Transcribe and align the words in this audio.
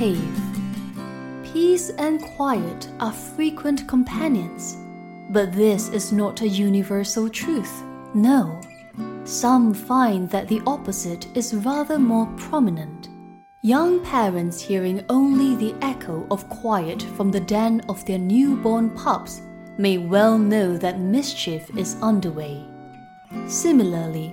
Cave. 0.00 0.40
Peace 1.44 1.90
and 1.90 2.22
quiet 2.22 2.88
are 3.00 3.12
frequent 3.12 3.86
companions, 3.86 4.78
but 5.28 5.52
this 5.52 5.90
is 5.90 6.10
not 6.10 6.40
a 6.40 6.48
universal 6.48 7.28
truth. 7.28 7.82
No. 8.14 8.62
Some 9.24 9.74
find 9.74 10.30
that 10.30 10.48
the 10.48 10.62
opposite 10.66 11.26
is 11.36 11.52
rather 11.52 11.98
more 11.98 12.24
prominent. 12.38 13.10
Young 13.60 14.02
parents 14.02 14.58
hearing 14.58 15.04
only 15.10 15.54
the 15.54 15.74
echo 15.84 16.26
of 16.30 16.48
quiet 16.48 17.02
from 17.14 17.30
the 17.30 17.40
den 17.40 17.82
of 17.90 18.02
their 18.06 18.18
newborn 18.18 18.88
pups 18.88 19.42
may 19.76 19.98
well 19.98 20.38
know 20.38 20.78
that 20.78 20.98
mischief 20.98 21.68
is 21.76 21.98
underway. 22.00 22.64
Similarly, 23.48 24.32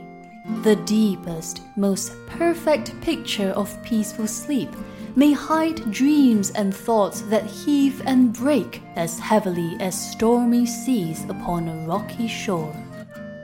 the 0.63 0.77
deepest, 0.85 1.59
most 1.75 2.13
perfect 2.25 3.01
picture 3.01 3.49
of 3.49 3.83
peaceful 3.83 4.27
sleep 4.27 4.73
may 5.17 5.31
hide 5.31 5.91
dreams 5.91 6.51
and 6.51 6.75
thoughts 6.75 7.21
that 7.21 7.43
heave 7.43 8.03
and 8.05 8.31
break 8.33 8.83
as 8.95 9.17
heavily 9.17 9.75
as 9.79 10.11
stormy 10.11 10.63
seas 10.63 11.25
upon 11.27 11.67
a 11.67 11.87
rocky 11.87 12.27
shore. 12.27 12.71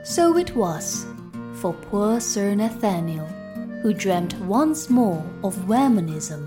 So 0.04 0.36
it 0.38 0.54
was 0.54 1.04
for 1.54 1.72
poor 1.72 2.20
Sir 2.20 2.54
Nathaniel, 2.54 3.26
who 3.82 3.92
dreamt 3.92 4.38
once 4.38 4.88
more 4.88 5.26
of 5.42 5.56
Whermanism. 5.66 6.46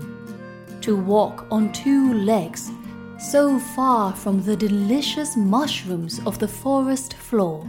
To 0.80 0.96
walk 0.96 1.46
on 1.50 1.74
two 1.74 2.14
legs, 2.14 2.70
so 3.18 3.58
far 3.58 4.14
from 4.14 4.42
the 4.42 4.56
delicious 4.56 5.36
mushrooms 5.36 6.22
of 6.24 6.38
the 6.38 6.48
forest 6.48 7.12
floor 7.12 7.68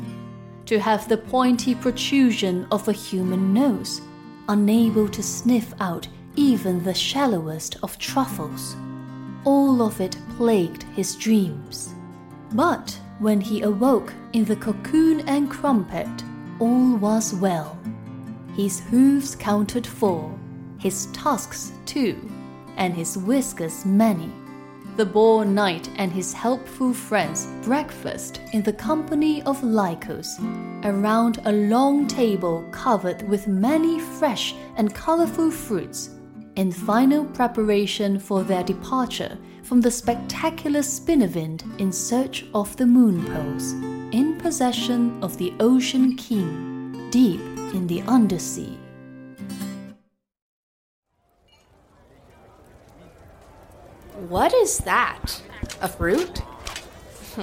to 0.66 0.80
have 0.80 1.10
the 1.10 1.18
pointy 1.18 1.76
protrusion 1.76 2.66
of 2.72 2.88
a 2.88 2.94
human 2.94 3.54
nose, 3.54 4.00
unable 4.48 5.10
to 5.10 5.22
sniff 5.22 5.74
out 5.82 6.08
even 6.40 6.82
the 6.86 6.94
shallowest 6.94 7.76
of 7.84 7.98
truffles. 7.98 8.78
All 9.44 9.82
of 9.82 10.00
it 10.00 10.18
plagued 10.38 10.84
his 10.96 11.18
dreams. 11.18 11.94
But 12.54 12.98
when 13.20 13.42
he 13.42 13.64
awoke 13.64 14.14
in 14.32 14.46
the 14.46 14.56
cocoon 14.56 15.20
and 15.28 15.52
crumpet, 15.52 16.08
all 16.60 16.96
was 16.96 17.34
well. 17.36 17.78
His 18.56 18.80
hooves 18.80 19.36
counted 19.36 19.86
four, 19.86 20.34
his 20.78 21.08
tusks 21.08 21.74
two, 21.86 22.18
and 22.78 22.94
his 22.94 23.18
whiskers 23.18 23.86
many. 23.86 24.32
The 24.96 25.06
boar 25.06 25.44
knight 25.44 25.90
and 25.98 26.10
his 26.10 26.32
helpful 26.32 26.94
friends 26.94 27.48
breakfast 27.64 28.40
in 28.54 28.64
the 28.64 28.74
company 28.74 29.42
of 29.44 29.62
Lykos, 29.62 30.40
around 30.86 31.40
a 31.44 31.52
long 31.52 32.08
table 32.08 32.66
covered 32.72 33.28
with 33.28 33.50
many 33.50 34.00
fresh 34.00 34.56
and 34.78 34.96
colorful 34.96 35.52
fruits, 35.52 36.12
in 36.60 36.74
final 36.74 37.24
preparation 37.24 38.20
for 38.20 38.44
their 38.44 38.64
departure 38.64 39.38
from 39.64 39.80
the 39.80 39.90
spectacular 39.90 40.82
Spinnerwind 40.82 41.64
in 41.80 41.90
search 41.90 42.46
of 42.54 42.76
the 42.76 42.86
moon 42.86 43.26
poles, 43.34 43.72
in 44.12 44.38
possession 44.38 45.24
of 45.24 45.38
the 45.38 45.54
Ocean 45.62 46.18
King, 46.18 47.10
deep 47.12 47.40
in 47.74 47.88
the 47.88 48.02
undersea. 48.02 48.78
What 54.28 54.54
is 54.54 54.80
that? 54.80 55.42
A 55.82 55.88
fruit? 55.88 56.40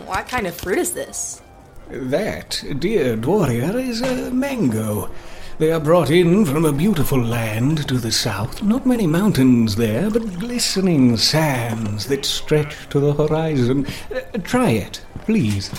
What 0.04 0.28
kind 0.28 0.46
of 0.46 0.54
fruit 0.54 0.76
is 0.76 0.92
this? 0.92 1.40
That, 1.88 2.62
dear 2.80 3.16
Dwarrior, 3.16 3.76
is 3.76 4.02
a 4.02 4.30
mango. 4.30 5.10
They 5.58 5.72
are 5.72 5.80
brought 5.80 6.10
in 6.10 6.44
from 6.44 6.66
a 6.66 6.72
beautiful 6.72 7.18
land 7.18 7.88
to 7.88 7.96
the 7.96 8.12
south. 8.12 8.62
Not 8.62 8.84
many 8.84 9.06
mountains 9.06 9.74
there, 9.74 10.10
but 10.10 10.38
glistening 10.38 11.16
sands 11.16 12.06
that 12.08 12.26
stretch 12.26 12.86
to 12.90 13.00
the 13.00 13.14
horizon. 13.14 13.86
Uh, 14.14 14.20
try 14.44 14.72
it, 14.72 15.00
please. 15.20 15.70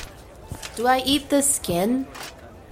Do 0.76 0.88
I 0.88 1.04
eat 1.06 1.30
the 1.30 1.44
skin? 1.44 2.08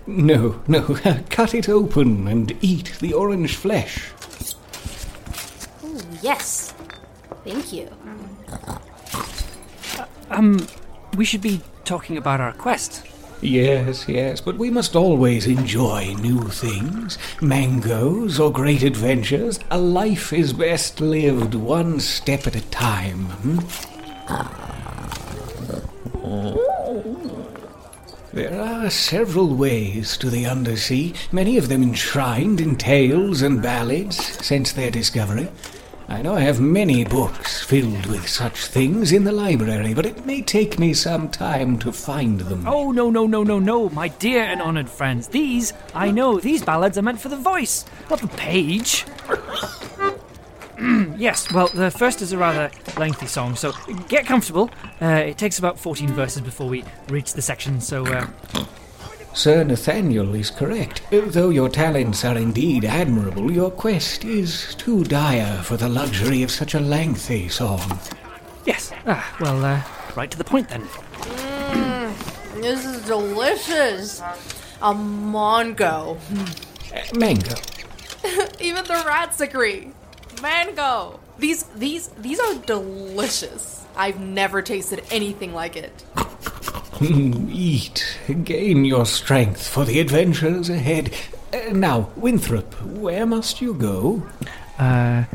No, 0.07 0.63
no, 0.67 0.81
cut 1.29 1.53
it 1.53 1.69
open 1.69 2.27
and 2.27 2.57
eat 2.61 2.93
the 2.99 3.13
orange 3.13 3.55
flesh. 3.55 4.11
Ooh, 5.83 6.01
yes. 6.23 6.73
Thank 7.43 7.71
you. 7.71 7.87
Um, 10.31 10.65
we 11.15 11.23
should 11.23 11.41
be 11.41 11.61
talking 11.83 12.17
about 12.17 12.41
our 12.41 12.53
quest. 12.53 13.05
Yes, 13.41 14.07
yes, 14.07 14.41
but 14.41 14.57
we 14.57 14.69
must 14.69 14.95
always 14.95 15.45
enjoy 15.45 16.13
new 16.19 16.41
things. 16.49 17.17
Mangoes 17.41 18.39
or 18.39 18.51
great 18.51 18.81
adventures. 18.83 19.59
A 19.69 19.77
life 19.77 20.33
is 20.33 20.53
best 20.53 21.01
lived 21.01 21.53
one 21.53 21.99
step 21.99 22.47
at 22.47 22.55
a 22.55 22.61
time. 22.69 23.25
hmm? 23.25 23.59
There 28.33 28.59
are 28.59 28.89
several 28.89 29.55
ways 29.55 30.17
to 30.17 30.29
the 30.29 30.45
undersea, 30.45 31.13
many 31.31 31.57
of 31.57 31.69
them 31.69 31.81
enshrined 31.81 32.59
in 32.59 32.75
tales 32.75 33.41
and 33.41 33.61
ballads 33.61 34.17
since 34.45 34.73
their 34.73 34.91
discovery. 34.91 35.47
I 36.07 36.21
know 36.21 36.35
I 36.35 36.41
have 36.41 36.61
many 36.61 37.03
books 37.03 37.63
filled 37.63 38.05
with 38.05 38.27
such 38.27 38.65
things 38.67 39.11
in 39.11 39.23
the 39.23 39.31
library, 39.31 39.93
but 39.93 40.05
it 40.05 40.25
may 40.25 40.41
take 40.41 40.77
me 40.77 40.93
some 40.93 41.29
time 41.29 41.79
to 41.79 41.91
find 41.91 42.41
them. 42.41 42.67
Oh, 42.67 42.91
no, 42.91 43.09
no, 43.09 43.25
no, 43.25 43.43
no, 43.43 43.57
no, 43.57 43.89
my 43.89 44.09
dear 44.09 44.43
and 44.43 44.61
honored 44.61 44.89
friends. 44.89 45.27
These, 45.27 45.73
I 45.95 46.11
know, 46.11 46.39
these 46.39 46.63
ballads 46.63 46.97
are 46.97 47.01
meant 47.01 47.19
for 47.19 47.29
the 47.29 47.37
voice, 47.37 47.85
not 48.09 48.21
the 48.21 48.27
page. 48.27 49.05
Yes, 51.17 51.51
well, 51.53 51.69
the 51.69 51.89
first 51.89 52.21
is 52.21 52.33
a 52.33 52.37
rather 52.37 52.69
lengthy 52.97 53.25
song, 53.25 53.55
so 53.55 53.71
get 54.09 54.25
comfortable. 54.25 54.69
Uh, 55.01 55.05
it 55.05 55.37
takes 55.37 55.57
about 55.57 55.79
14 55.79 56.09
verses 56.09 56.41
before 56.41 56.67
we 56.67 56.83
reach 57.07 57.33
the 57.33 57.41
section, 57.41 57.79
so 57.79 58.05
uh, 58.05 58.27
Sir 59.35 59.65
Nathaniel 59.65 60.33
is 60.33 60.49
correct. 60.49 61.01
Though 61.11 61.49
your 61.49 61.67
talents 61.67 62.23
are 62.23 62.37
indeed 62.37 62.85
admirable, 62.85 63.51
your 63.51 63.69
quest 63.69 64.23
is 64.23 64.73
too 64.75 65.03
dire 65.03 65.61
for 65.61 65.75
the 65.75 65.89
luxury 65.89 66.41
of 66.41 66.49
such 66.49 66.73
a 66.73 66.79
lengthy 66.79 67.49
song. 67.49 67.99
yes. 68.65 68.93
Ah, 69.05 69.35
well, 69.41 69.63
uh, 69.63 69.81
right 70.15 70.31
to 70.31 70.37
the 70.37 70.43
point 70.45 70.69
then. 70.69 70.87
This 72.61 72.85
is 72.85 73.05
delicious. 73.05 74.23
A 74.81 74.95
mango. 74.95 76.17
Uh, 76.93 77.01
Mango. 77.13 77.55
Even 78.61 78.85
the 78.85 79.03
rats 79.05 79.41
agree. 79.41 79.91
Mango. 80.41 81.19
These 81.37 81.63
these 81.75 82.07
these 82.17 82.39
are 82.39 82.55
delicious. 82.55 83.85
I've 83.97 84.19
never 84.19 84.61
tasted 84.61 85.03
anything 85.11 85.53
like 85.53 85.75
it. 85.75 86.05
Eat, 87.01 88.19
gain 88.43 88.85
your 88.85 89.05
strength 89.05 89.67
for 89.67 89.83
the 89.83 89.99
adventures 89.99 90.69
ahead. 90.69 91.13
Uh, 91.53 91.73
now, 91.73 92.09
Winthrop, 92.15 92.73
where 92.81 93.25
must 93.25 93.59
you 93.61 93.73
go? 93.73 94.23
Uh, 94.79 95.25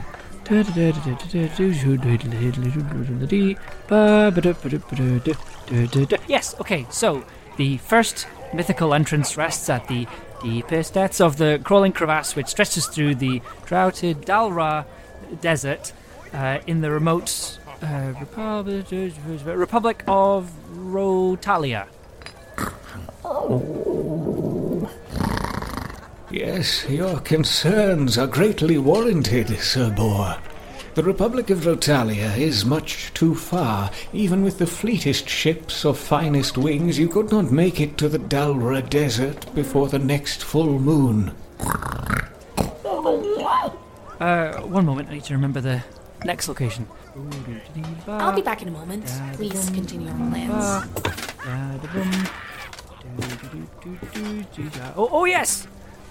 Yes, 6.26 6.54
okay, 6.60 6.86
so 6.90 7.24
the 7.56 7.76
first 7.78 8.26
mythical 8.54 8.94
entrance 8.94 9.36
rests 9.36 9.68
at 9.68 9.86
the 9.88 10.06
deepest 10.42 10.94
depths 10.94 11.20
of 11.20 11.36
the 11.36 11.60
crawling 11.62 11.92
crevasse 11.92 12.34
which 12.34 12.48
stretches 12.48 12.86
through 12.86 13.14
the 13.14 13.42
droughted 13.66 14.22
Dalra 14.22 14.86
desert 15.40 15.92
uh, 16.32 16.58
in 16.66 16.80
the 16.80 16.90
remote 16.90 17.58
uh, 17.82 18.12
Republic 19.44 20.02
of 20.08 20.50
Rotalia. 20.90 21.86
Yes, 26.30 26.88
your 26.88 27.20
concerns 27.20 28.18
are 28.18 28.26
greatly 28.26 28.78
warranted, 28.78 29.48
Sir 29.58 29.90
Boar. 29.90 30.38
The 30.94 31.02
Republic 31.04 31.50
of 31.50 31.60
Rotalia 31.60 32.36
is 32.36 32.64
much 32.64 33.14
too 33.14 33.34
far. 33.34 33.90
Even 34.12 34.42
with 34.42 34.58
the 34.58 34.66
fleetest 34.66 35.28
ships 35.28 35.84
of 35.84 35.96
finest 35.98 36.58
wings, 36.58 36.98
you 36.98 37.08
could 37.08 37.30
not 37.30 37.52
make 37.52 37.80
it 37.80 37.96
to 37.98 38.08
the 38.08 38.18
Dalra 38.18 38.88
Desert 38.88 39.54
before 39.54 39.88
the 39.88 39.98
next 39.98 40.42
full 40.42 40.78
moon. 40.78 41.32
Uh, 44.20 44.60
one 44.62 44.84
moment, 44.84 45.08
I 45.08 45.14
need 45.14 45.24
to 45.24 45.34
remember 45.34 45.60
the 45.60 45.82
next 46.24 46.48
location. 46.48 46.86
I'll 48.06 48.32
be 48.32 48.42
back 48.42 48.62
in 48.62 48.68
a 48.68 48.70
moment. 48.70 49.06
Please 49.34 49.70
continue 49.70 50.08
your 50.08 50.16
plans. 50.30 50.86
Oh, 54.96 55.08
oh 55.10 55.24
yes! 55.24 55.66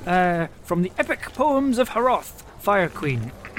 Uh, 0.05 0.47
from 0.63 0.81
the 0.81 0.91
epic 0.97 1.21
poems 1.33 1.77
of 1.77 1.89
Haroth, 1.89 2.43
Fire 2.59 2.89
Queen. 2.89 3.31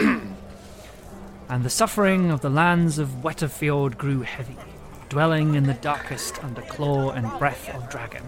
and 1.51 1.65
the 1.65 1.71
suffering 1.71 2.31
of 2.31 2.41
the 2.41 2.51
lands 2.51 2.99
of 2.99 3.25
Wetterfjord 3.25 3.99
grew 3.99 4.23
heavy, 4.23 4.57
dwelling 5.09 5.55
in 5.55 5.65
the 5.65 5.75
darkest 5.75 6.43
under 6.45 6.63
claw 6.63 7.11
and 7.11 7.29
breath 7.39 7.75
of 7.75 7.91
dragon. 7.91 8.23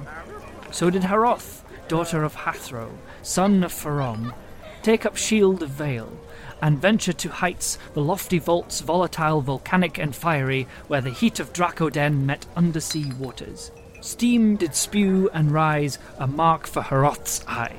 So 0.71 0.91
did 0.91 1.03
Haroth, 1.03 1.63
daughter 1.89 2.25
of 2.25 2.35
Hathro, 2.35 2.91
son 3.23 3.63
of 3.63 3.73
Farom, 3.73 4.35
take 4.83 5.07
up 5.07 5.17
shield 5.17 5.63
of 5.63 5.71
Vale, 5.71 6.13
and 6.63 6.81
venture 6.81 7.13
to 7.13 7.29
heights, 7.29 7.77
the 7.93 8.01
lofty 8.01 8.39
vaults, 8.39 8.81
volatile, 8.81 9.43
volcanic, 9.43 9.99
and 9.99 10.17
fiery, 10.17 10.67
where 10.87 11.03
the 11.03 11.11
heat 11.11 11.41
of 11.41 11.53
Dracoden 11.53 12.25
met 12.25 12.47
undersea 12.57 13.13
waters. 13.19 13.71
Steam 14.01 14.57
did 14.57 14.75
spew 14.75 15.29
and 15.35 15.51
rise, 15.51 15.99
a 16.19 16.27
mark 16.27 16.67
for 16.67 16.83
Haroth's 16.83 17.45
eye. 17.47 17.75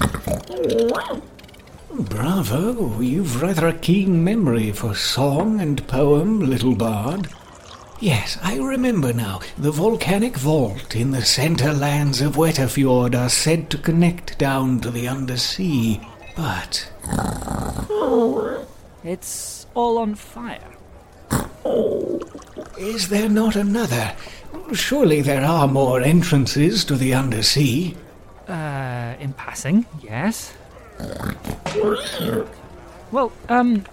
Oh, 0.00 1.22
bravo, 1.90 3.00
you've 3.00 3.42
rather 3.42 3.66
a 3.66 3.72
keen 3.72 4.22
memory 4.22 4.72
for 4.72 4.94
song 4.94 5.60
and 5.60 5.86
poem, 5.88 6.40
little 6.40 6.74
bard. 6.74 7.28
Yes, 8.00 8.38
I 8.42 8.58
remember 8.58 9.12
now. 9.12 9.40
The 9.56 9.72
volcanic 9.72 10.36
vault 10.36 10.94
in 10.94 11.10
the 11.10 11.22
centre 11.22 11.72
lands 11.72 12.20
of 12.20 12.36
Wetterfjord 12.36 13.16
are 13.16 13.28
said 13.28 13.70
to 13.70 13.78
connect 13.78 14.38
down 14.38 14.78
to 14.80 14.90
the 14.92 15.08
undersea. 15.08 16.00
But 16.38 16.88
It's 19.02 19.66
all 19.74 19.98
on 19.98 20.14
fire. 20.14 20.70
is 22.78 23.08
there 23.08 23.28
not 23.28 23.56
another? 23.56 24.14
Surely 24.72 25.20
there 25.20 25.44
are 25.44 25.66
more 25.66 26.00
entrances 26.00 26.84
to 26.84 26.94
the 26.94 27.12
undersea. 27.12 27.96
Uh, 28.46 29.14
in 29.18 29.32
passing, 29.32 29.84
yes. 30.00 30.52
Well, 33.10 33.32
um, 33.48 33.84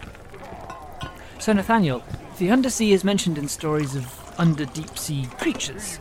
Sir 1.39 1.53
Nathaniel, 1.53 2.03
the 2.37 2.51
undersea 2.51 2.91
is 2.91 3.03
mentioned 3.03 3.39
in 3.39 3.47
stories 3.47 3.95
of 3.95 4.05
under 4.37 4.65
deep 4.65 4.95
sea 4.99 5.25
creatures. 5.39 5.99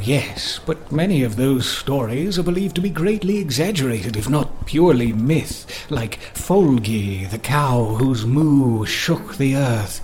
Yes, 0.00 0.60
but 0.64 0.92
many 0.92 1.24
of 1.24 1.34
those 1.34 1.68
stories 1.68 2.38
are 2.38 2.42
believed 2.44 2.76
to 2.76 2.80
be 2.80 2.88
greatly 2.88 3.38
exaggerated, 3.38 4.16
if 4.16 4.28
not 4.28 4.61
purely 4.72 5.12
myth, 5.12 5.86
like 5.90 6.18
Folgi, 6.32 7.28
the 7.30 7.38
cow 7.38 7.84
whose 7.84 8.24
moo 8.24 8.86
shook 8.86 9.36
the 9.36 9.54
earth. 9.54 10.00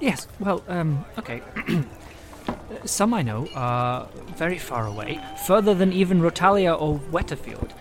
Yes, 0.00 0.26
well, 0.38 0.62
um, 0.68 1.02
okay. 1.18 1.40
Some 2.84 3.14
I 3.14 3.22
know 3.22 3.48
are 3.54 4.06
very 4.36 4.58
far 4.58 4.86
away, 4.86 5.18
further 5.46 5.72
than 5.72 5.94
even 5.94 6.20
Rotalia 6.20 6.78
or 6.78 7.00
Wetterfjord, 7.10 7.72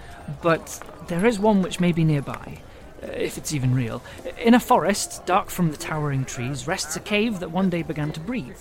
but 0.41 0.81
there 1.09 1.25
is 1.25 1.37
one 1.37 1.61
which 1.61 1.81
may 1.81 1.91
be 1.91 2.05
nearby, 2.05 2.61
uh, 3.03 3.07
if 3.07 3.37
it's 3.37 3.53
even 3.53 3.75
real. 3.75 4.01
In 4.39 4.53
a 4.53 4.59
forest, 4.59 5.25
dark 5.25 5.49
from 5.49 5.71
the 5.71 5.77
towering 5.77 6.23
trees, 6.23 6.65
rests 6.65 6.95
a 6.95 7.01
cave 7.01 7.41
that 7.41 7.51
one 7.51 7.69
day 7.69 7.83
began 7.83 8.13
to 8.13 8.21
breathe. 8.21 8.55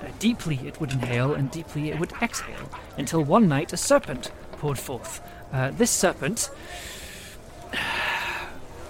Uh, 0.00 0.06
deeply 0.20 0.60
it 0.64 0.80
would 0.80 0.92
inhale, 0.92 1.34
and 1.34 1.50
deeply 1.50 1.90
it 1.90 1.98
would 1.98 2.12
exhale, 2.22 2.70
until 2.96 3.24
one 3.24 3.48
night 3.48 3.72
a 3.72 3.76
serpent 3.76 4.30
poured 4.58 4.78
forth. 4.78 5.20
Uh, 5.52 5.70
this 5.70 5.90
serpent, 5.90 6.50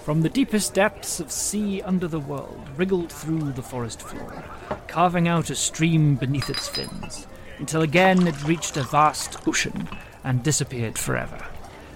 from 0.03 0.21
the 0.21 0.29
deepest 0.29 0.73
depths 0.73 1.19
of 1.19 1.31
sea 1.31 1.81
under 1.81 2.07
the 2.07 2.19
world, 2.19 2.67
wriggled 2.75 3.11
through 3.11 3.51
the 3.53 3.61
forest 3.61 4.01
floor, 4.01 4.43
carving 4.87 5.27
out 5.27 5.49
a 5.49 5.55
stream 5.55 6.15
beneath 6.15 6.49
its 6.49 6.67
fins, 6.67 7.27
until 7.59 7.81
again 7.81 8.27
it 8.27 8.43
reached 8.43 8.75
a 8.75 8.83
vast 8.83 9.47
ocean 9.47 9.87
and 10.23 10.43
disappeared 10.43 10.97
forever. 10.97 11.45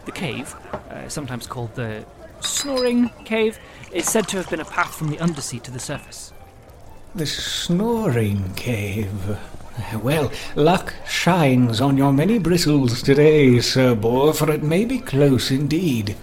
The 0.06 0.12
cave, 0.12 0.56
uh, 0.90 1.10
sometimes 1.10 1.48
called 1.48 1.76
the 1.76 2.06
Snoring 2.42 3.10
Cave, 3.26 3.58
is 3.92 4.06
said 4.08 4.28
to 4.30 4.38
have 4.38 4.50
been 4.50 4.60
a 4.60 4.66
path 4.66 4.96
from 4.96 5.10
the 5.10 5.20
undersea 5.20 5.60
to 5.60 5.72
the 5.72 5.80
surface. 5.80 6.34
The 7.16 7.26
snoring 7.26 8.54
cave. 8.56 9.38
Well, 10.02 10.32
luck 10.56 10.94
shines 11.08 11.82
on 11.82 11.98
your 11.98 12.14
many 12.14 12.38
bristles 12.38 13.02
today, 13.02 13.60
Sir 13.60 13.96
Boar, 13.96 14.34
for 14.34 14.52
it 14.52 14.64
may 14.64 14.86
be 14.86 15.00
close 15.00 15.50
indeed. 15.52 16.16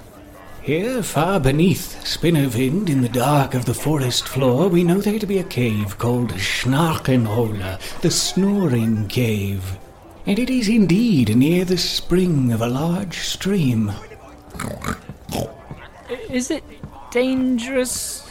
Here, 0.62 1.02
far 1.02 1.40
beneath 1.40 1.96
Spinnervind, 2.04 2.88
in 2.88 3.00
the 3.00 3.08
dark 3.08 3.54
of 3.54 3.64
the 3.64 3.74
forest 3.74 4.28
floor, 4.28 4.68
we 4.68 4.84
know 4.84 5.00
there 5.00 5.18
to 5.18 5.26
be 5.26 5.38
a 5.38 5.44
cave 5.44 5.98
called 5.98 6.30
Schnarkenhole, 6.32 7.80
the 8.02 8.10
Snoring 8.10 9.08
Cave. 9.08 9.78
And 10.26 10.38
it 10.38 10.50
is 10.50 10.68
indeed 10.68 11.34
near 11.36 11.64
the 11.64 11.78
spring 11.78 12.52
of 12.52 12.60
a 12.60 12.68
large 12.68 13.20
stream. 13.20 13.90
Is 16.28 16.50
it 16.50 16.62
dangerous? 17.10 18.29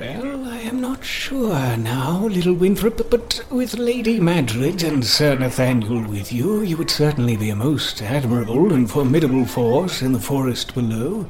Well, 0.00 0.44
I 0.44 0.58
am 0.58 0.80
not 0.80 1.04
sure 1.04 1.76
now, 1.76 2.26
little 2.26 2.52
Winthrop, 2.52 3.08
but 3.08 3.42
with 3.50 3.78
Lady 3.78 4.20
Madredd 4.20 4.86
and 4.86 5.02
Sir 5.02 5.38
Nathaniel 5.38 6.02
with 6.02 6.32
you, 6.32 6.60
you 6.60 6.76
would 6.76 6.90
certainly 6.90 7.34
be 7.36 7.48
a 7.48 7.56
most 7.56 8.02
admirable 8.02 8.74
and 8.74 8.90
formidable 8.90 9.46
force 9.46 10.02
in 10.02 10.12
the 10.12 10.20
forest 10.20 10.74
below. 10.74 11.26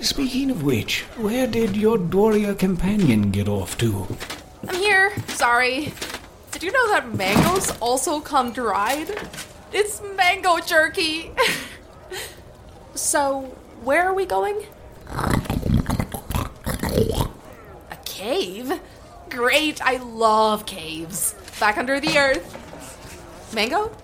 Speaking 0.00 0.50
of 0.50 0.62
which, 0.62 1.02
where 1.18 1.46
did 1.46 1.76
your 1.76 1.98
Dwarrior 1.98 2.58
companion 2.58 3.30
get 3.30 3.48
off 3.48 3.76
to? 3.78 4.06
I'm 4.66 4.76
here. 4.76 5.12
Sorry. 5.28 5.92
Did 6.52 6.62
you 6.62 6.72
know 6.72 6.88
that 6.92 7.14
mangoes 7.14 7.72
also 7.80 8.20
come 8.20 8.52
dried? 8.52 9.18
It's 9.72 10.00
mango 10.16 10.60
jerky. 10.60 11.32
so, 12.94 13.42
where 13.82 14.08
are 14.08 14.14
we 14.14 14.24
going? 14.24 14.64
Cave? 18.26 18.80
Great, 19.28 19.80
I 19.80 19.98
love 19.98 20.66
caves. 20.66 21.36
Back 21.60 21.78
under 21.78 22.00
the 22.00 22.18
earth. 22.18 22.48
Mango? 23.54 23.96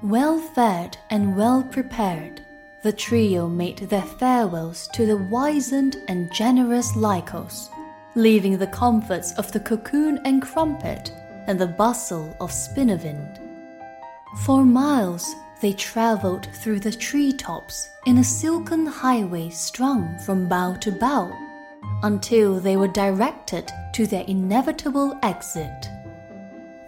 Well 0.00 0.38
fed 0.38 0.96
and 1.10 1.36
well 1.36 1.64
prepared, 1.64 2.40
the 2.84 2.92
trio 2.92 3.48
made 3.48 3.78
their 3.78 4.06
farewells 4.20 4.88
to 4.92 5.06
the 5.06 5.16
wizened 5.16 5.96
and 6.06 6.32
generous 6.32 6.92
Lykos, 6.92 7.68
leaving 8.14 8.58
the 8.58 8.68
comforts 8.68 9.32
of 9.32 9.50
the 9.50 9.58
cocoon 9.58 10.20
and 10.24 10.40
crumpet 10.40 11.10
and 11.48 11.58
the 11.58 11.66
bustle 11.66 12.36
of 12.40 12.52
Spinavind. 12.52 13.40
For 14.44 14.64
miles 14.64 15.34
they 15.60 15.72
traveled 15.72 16.46
through 16.62 16.78
the 16.78 16.92
treetops 16.92 17.88
in 18.06 18.18
a 18.18 18.24
silken 18.24 18.86
highway 18.86 19.50
strung 19.50 20.16
from 20.20 20.48
bough 20.48 20.76
to 20.76 20.92
bough 20.92 21.36
until 22.02 22.60
they 22.60 22.76
were 22.76 22.88
directed 22.88 23.70
to 23.94 24.06
their 24.06 24.24
inevitable 24.24 25.18
exit. 25.22 25.88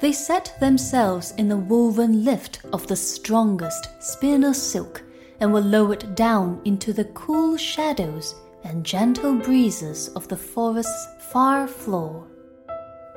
They 0.00 0.12
set 0.12 0.54
themselves 0.60 1.32
in 1.38 1.48
the 1.48 1.56
woven 1.56 2.24
lift 2.24 2.60
of 2.72 2.86
the 2.86 2.96
strongest 2.96 3.88
spinner 4.02 4.52
silk 4.52 5.02
and 5.40 5.52
were 5.52 5.60
lowered 5.60 6.14
down 6.14 6.60
into 6.64 6.92
the 6.92 7.04
cool 7.06 7.56
shadows 7.56 8.34
and 8.64 8.84
gentle 8.84 9.34
breezes 9.34 10.08
of 10.08 10.28
the 10.28 10.36
forest's 10.36 11.08
far 11.30 11.66
floor. 11.66 12.26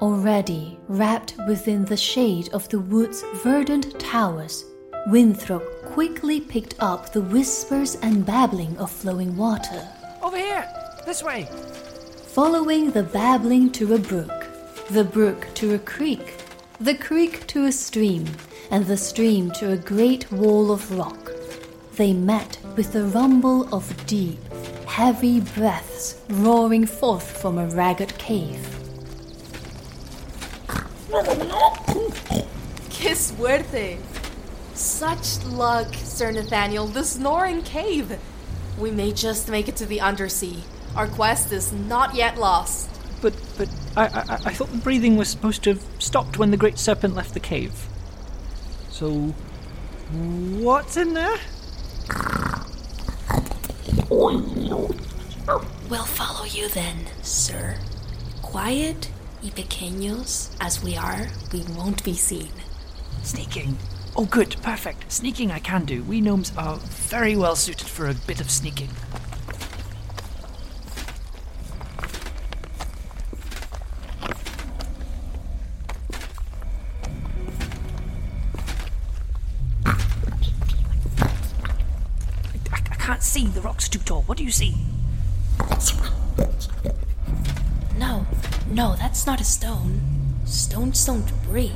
Already 0.02 0.80
wrapped 0.88 1.36
within 1.48 1.84
the 1.84 1.98
shade 1.98 2.50
of 2.54 2.70
the 2.70 2.80
wood's 2.80 3.24
verdant 3.44 4.00
towers, 4.00 4.64
Winthrop 5.08 5.64
quickly 5.86 6.40
picked 6.40 6.76
up 6.80 7.12
the 7.12 7.22
whispers 7.22 7.96
and 7.96 8.26
babbling 8.26 8.78
of 8.78 8.92
flowing 8.92 9.36
water. 9.36 9.88
Over 10.22 10.38
here! 10.38 10.68
This 11.10 11.24
way! 11.24 11.50
following 12.36 12.92
the 12.92 13.02
babbling 13.02 13.72
to 13.72 13.96
a 13.96 13.98
brook, 13.98 14.46
the 14.92 15.04
brook 15.04 15.48
to 15.56 15.74
a 15.74 15.80
creek, 15.80 16.36
the 16.80 16.94
creek 16.94 17.48
to 17.48 17.66
a 17.66 17.72
stream, 17.72 18.28
and 18.70 18.86
the 18.86 18.96
stream 18.96 19.50
to 19.54 19.72
a 19.72 19.76
great 19.76 20.32
wall 20.32 20.72
of 20.72 20.96
rock. 20.96 21.32
They 21.96 22.14
met 22.14 22.60
with 22.76 22.94
the 22.94 23.06
rumble 23.06 23.74
of 23.74 24.06
deep, 24.06 24.38
heavy 24.86 25.40
breaths 25.40 26.22
roaring 26.30 26.86
forth 26.86 27.42
from 27.42 27.58
a 27.58 27.66
ragged 27.66 28.16
cave. 28.20 28.64
Que 32.92 33.16
suerte! 33.16 33.98
Such 34.76 35.44
luck, 35.46 35.92
Sir 35.96 36.32
Nathaniel, 36.32 36.86
the 36.86 37.04
snoring 37.04 37.64
cave! 37.64 38.20
We 38.78 38.92
may 38.92 39.12
just 39.12 39.50
make 39.50 39.68
it 39.68 39.76
to 39.78 39.88
the 39.88 40.02
undersea. 40.02 40.64
Our 41.00 41.08
quest 41.08 41.54
is 41.54 41.72
not 41.72 42.14
yet 42.14 42.38
lost. 42.38 42.90
But 43.22 43.34
but 43.58 43.70
I, 43.96 44.08
I 44.08 44.34
I 44.48 44.54
thought 44.54 44.70
the 44.70 44.80
breathing 44.80 45.16
was 45.16 45.30
supposed 45.30 45.64
to 45.64 45.70
have 45.70 45.86
stopped 45.98 46.38
when 46.38 46.52
the 46.52 46.58
great 46.58 46.78
serpent 46.78 47.16
left 47.16 47.34
the 47.34 47.40
cave. 47.40 47.88
So 48.90 49.34
what's 50.60 50.98
in 50.98 51.14
there? 51.14 51.38
We'll 55.90 56.04
follow 56.04 56.44
you 56.44 56.68
then, 56.68 57.08
sir. 57.22 57.78
Quiet 58.42 59.10
y 59.42 59.52
pequeños 59.52 60.54
as 60.60 60.84
we 60.84 60.98
are, 60.98 61.30
we 61.54 61.64
won't 61.78 62.04
be 62.04 62.14
seen. 62.14 62.52
Sneaking. 63.24 63.78
Oh 64.18 64.26
good, 64.26 64.58
perfect. 64.62 65.10
Sneaking 65.10 65.50
I 65.50 65.60
can 65.60 65.86
do. 65.86 66.04
We 66.04 66.20
gnomes 66.20 66.52
are 66.58 66.76
very 66.76 67.38
well 67.38 67.56
suited 67.56 67.88
for 67.88 68.10
a 68.10 68.14
bit 68.14 68.42
of 68.42 68.52
sneaking. 68.52 68.90
See. 83.30 83.46
The 83.46 83.62
rock's 83.62 83.88
too 83.88 84.00
tall. 84.00 84.24
What 84.24 84.38
do 84.40 84.44
you 84.44 84.52
see? 84.52 84.76
No, 87.98 88.26
no, 88.72 88.96
that's 88.96 89.28
not 89.28 89.40
a 89.40 89.44
stone. 89.44 90.02
Stones 90.46 91.06
don't 91.06 91.32
breathe. 91.44 91.72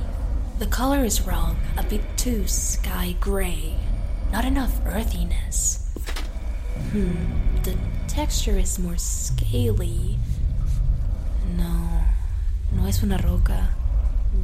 The 0.57 0.65
color 0.65 1.03
is 1.03 1.27
wrong, 1.27 1.57
a 1.77 1.83
bit 1.83 2.01
too 2.17 2.47
sky 2.47 3.15
gray. 3.19 3.75
Not 4.31 4.45
enough 4.45 4.73
earthiness. 4.85 5.91
Hmm, 6.91 7.61
the 7.61 7.77
texture 8.07 8.57
is 8.57 8.79
more 8.79 8.97
scaly. 8.97 10.17
No, 11.55 12.01
no 12.71 12.87
es 12.87 13.03
una 13.03 13.19
roca. 13.23 13.69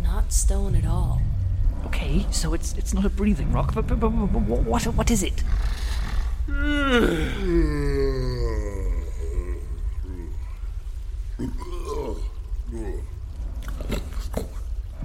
Not 0.04 0.32
stone 0.32 0.75
at 0.75 0.86
all. 0.86 1.22
Okay, 1.88 2.25
so 2.30 2.54
it's 2.54 2.74
it's 2.78 2.94
not 2.94 3.06
a 3.06 3.10
breathing 3.10 3.51
rock, 3.51 3.74
but, 3.74 3.88
but, 3.88 4.00
but, 4.00 4.10
but 4.10 4.42
what 4.42 4.86
what 4.96 5.10
is 5.10 5.24
it? 5.24 5.44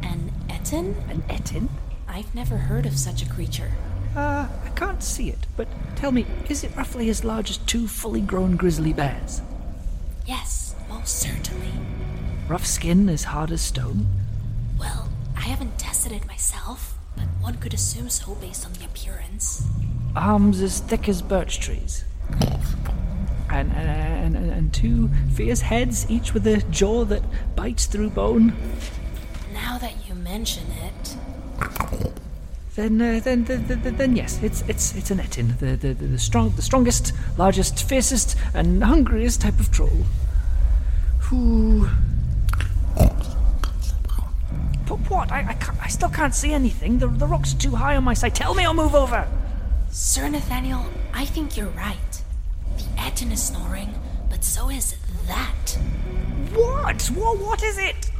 An 0.02 0.32
ettin? 0.48 0.94
An 1.08 1.22
ettin? 1.28 1.68
I've 2.08 2.34
never 2.34 2.56
heard 2.56 2.86
of 2.86 2.98
such 2.98 3.22
a 3.22 3.28
creature. 3.28 3.72
Uh, 4.16 4.46
I 4.64 4.68
can't 4.76 5.02
see 5.02 5.28
it, 5.30 5.46
but 5.56 5.66
tell 5.96 6.12
me, 6.12 6.26
is 6.48 6.64
it 6.64 6.76
roughly 6.76 7.08
as 7.08 7.24
large 7.24 7.50
as 7.50 7.58
two 7.58 7.88
fully 7.88 8.20
grown 8.20 8.56
grizzly 8.56 8.92
bears? 8.92 9.40
Yes, 10.26 10.74
most 10.88 11.18
certainly. 11.20 11.72
Rough 12.48 12.66
skin 12.66 13.08
as 13.08 13.24
hard 13.24 13.50
as 13.50 13.60
stone? 13.60 14.06
Well, 14.78 15.08
I 15.36 15.42
haven't 15.42 15.78
tested 15.78 16.12
it 16.12 16.26
myself, 16.26 16.96
one 17.44 17.56
could 17.58 17.74
assume 17.74 18.08
so 18.08 18.34
based 18.36 18.64
on 18.64 18.72
the 18.72 18.86
appearance. 18.86 19.68
Arms 20.16 20.62
as 20.62 20.80
thick 20.80 21.10
as 21.10 21.20
birch 21.20 21.60
trees? 21.60 22.04
And, 23.50 23.70
and, 23.72 24.34
and, 24.34 24.50
and 24.50 24.72
two 24.72 25.10
fierce 25.34 25.60
heads, 25.60 26.10
each 26.10 26.32
with 26.32 26.46
a 26.46 26.62
jaw 26.70 27.04
that 27.04 27.22
bites 27.54 27.84
through 27.84 28.10
bone? 28.10 28.56
Now 29.52 29.76
that 29.76 29.92
you 30.08 30.14
mention 30.14 30.64
it, 30.70 31.16
Then, 32.76 33.00
uh, 33.00 33.20
then, 33.22 33.44
then, 33.44 33.66
then, 33.68 33.96
then, 33.96 34.16
yes, 34.16 34.42
it's 34.42 34.62
it's 34.66 34.96
it's 34.96 35.10
an 35.12 35.20
ettin, 35.20 35.54
the 35.60 35.76
the, 35.76 35.94
the, 35.94 36.06
the 36.06 36.18
strong, 36.18 36.50
the 36.56 36.62
strongest, 36.62 37.12
largest, 37.38 37.88
fiercest, 37.88 38.36
and 38.52 38.82
hungriest 38.82 39.42
type 39.42 39.60
of 39.60 39.70
troll. 39.70 40.06
Who? 41.28 41.88
What? 45.08 45.30
I, 45.30 45.40
I, 45.48 45.54
can't, 45.54 45.78
I 45.82 45.88
still 45.88 46.08
can't 46.08 46.34
see 46.34 46.52
anything. 46.52 46.98
The 46.98 47.08
the 47.08 47.26
rock's 47.26 47.54
are 47.54 47.58
too 47.58 47.74
high 47.74 47.96
on 47.96 48.04
my 48.04 48.14
side. 48.14 48.34
Tell 48.34 48.54
me, 48.54 48.64
I'll 48.64 48.74
move 48.74 48.94
over. 48.94 49.28
Sir 49.90 50.28
Nathaniel, 50.28 50.86
I 51.12 51.24
think 51.24 51.56
you're 51.56 51.68
right. 51.68 52.22
The 52.76 53.02
Ettin 53.02 53.30
is 53.30 53.42
snoring, 53.42 53.94
but 54.30 54.42
so 54.44 54.70
is 54.70 54.96
that. 55.26 55.78
What? 56.52 57.02
What? 57.14 57.38
What 57.38 57.62
is 57.62 57.78
it? 57.78 58.10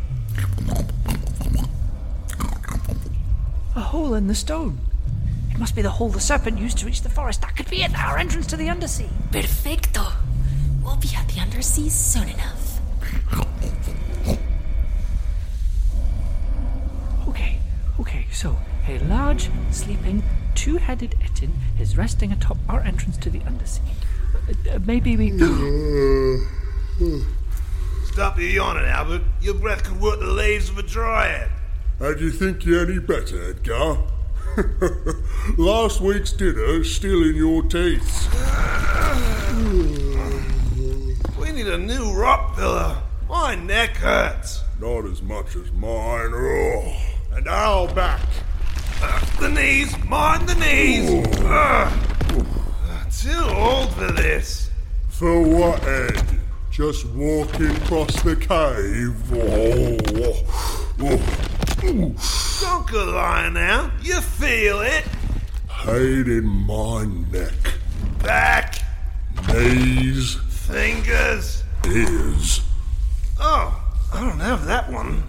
A 3.76 3.80
hole 3.80 4.14
in 4.14 4.28
the 4.28 4.34
stone. 4.34 4.78
It 5.50 5.58
must 5.58 5.74
be 5.74 5.82
the 5.82 5.90
hole 5.90 6.08
the 6.08 6.20
serpent 6.20 6.58
used 6.58 6.78
to 6.78 6.86
reach 6.86 7.02
the 7.02 7.08
forest. 7.08 7.40
That 7.42 7.56
could 7.56 7.70
be 7.70 7.82
it. 7.82 7.96
Our 7.98 8.18
entrance 8.18 8.46
to 8.48 8.56
the 8.56 8.68
undersea. 8.68 9.08
Perfecto. 9.32 10.04
We'll 10.82 10.96
be 10.96 11.10
at 11.16 11.28
the 11.28 11.40
undersea 11.40 11.88
soon 11.88 12.28
enough. 12.28 12.80
Okay, 17.28 17.58
okay, 17.98 18.26
so 18.32 18.56
a 18.94 19.04
large, 19.04 19.50
sleeping, 19.70 20.22
two 20.54 20.76
headed 20.76 21.16
Ettin 21.22 21.52
is 21.80 21.96
resting 21.96 22.32
atop 22.32 22.56
our 22.68 22.80
entrance 22.80 23.16
to 23.18 23.30
the 23.30 23.40
undersea. 23.42 23.82
Uh, 24.70 24.78
maybe 24.86 25.16
we. 25.16 25.30
Stop 28.12 28.38
your 28.38 28.48
yawning, 28.48 28.84
Albert. 28.84 29.22
Your 29.40 29.54
breath 29.54 29.82
could 29.84 30.00
work 30.00 30.20
the 30.20 30.26
leaves 30.26 30.68
of 30.68 30.78
a 30.78 30.82
dryad. 30.82 31.50
How 31.98 32.14
do 32.14 32.24
you 32.24 32.30
think 32.30 32.64
you're 32.64 32.84
any 32.86 33.00
better, 33.00 33.50
Edgar? 33.50 33.98
Last 35.58 36.00
week's 36.00 36.32
dinner's 36.32 36.94
still 36.94 37.22
in 37.22 37.34
your 37.36 37.62
teeth. 37.62 38.28
We 41.38 41.52
need 41.52 41.66
a 41.68 41.78
new 41.78 42.12
rock 42.12 42.56
pillar. 42.56 43.02
My 43.28 43.54
neck 43.54 43.96
hurts. 43.96 44.62
Not 44.80 45.04
as 45.06 45.22
much 45.22 45.54
as 45.56 45.70
mine. 45.72 46.32
Oh. 46.34 46.96
And 47.32 47.48
I'll 47.48 47.92
back. 47.92 48.20
Uh, 49.02 49.40
the 49.40 49.48
knees, 49.48 49.96
mind 50.04 50.48
the 50.48 50.54
knees. 50.54 51.26
Ugh. 51.44 51.92
Too 53.10 53.44
old 53.54 53.92
for 53.94 54.12
this. 54.12 54.70
For 55.08 55.40
what, 55.40 55.82
Ed? 55.84 56.40
Just 56.70 57.06
walking 57.10 57.70
across 57.76 58.20
the 58.22 58.36
cave? 58.36 59.16
Oh. 59.32 60.36
Oh. 61.00 62.60
Don't 62.60 62.86
go 62.90 63.04
lying 63.12 63.54
now. 63.54 63.90
You 64.02 64.20
feel 64.20 64.80
it. 64.80 65.04
Pain 65.68 66.28
in 66.28 66.44
my 66.46 67.04
neck. 67.30 67.52
Back, 68.22 68.82
Knees. 69.48 70.36
fingers. 70.48 71.62
Ears. 71.86 72.62
Oh, 73.38 73.80
I 74.12 74.20
don't 74.20 74.40
have 74.40 74.64
that 74.66 74.90
one. 74.90 75.24